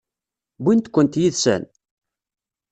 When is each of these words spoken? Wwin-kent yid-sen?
Wwin-kent 0.61 1.19
yid-sen? 1.21 1.63